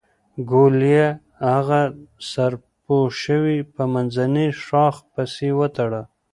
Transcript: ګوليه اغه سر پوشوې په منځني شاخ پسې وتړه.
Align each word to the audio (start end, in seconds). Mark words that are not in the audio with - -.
ګوليه 0.49 1.07
اغه 1.57 1.81
سر 2.31 2.51
پوشوې 2.85 3.57
په 3.73 3.83
منځني 3.93 4.47
شاخ 4.65 4.95
پسې 5.13 5.49
وتړه. 5.59 6.01